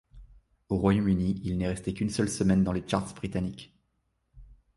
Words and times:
Au 0.69 0.77
Royaume-Uni, 0.77 1.39
il 1.43 1.59
n'est 1.59 1.67
resté 1.67 1.93
qu'une 1.93 2.09
seule 2.09 2.27
semaine 2.27 2.63
dans 2.63 2.71
les 2.73 2.83
charts 2.87 3.13
britanniques. 3.13 3.71